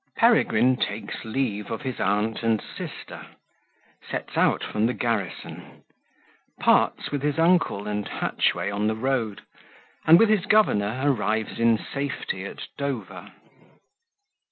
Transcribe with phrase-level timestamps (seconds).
[0.17, 3.27] Peregrine takes leave of his Aunt and Sister
[4.09, 5.83] Sets out from the Garrison
[6.59, 9.41] Parts with his Uncle and Hatchway on the Road,
[10.07, 13.31] and with his Governor arrives in safety at Dover.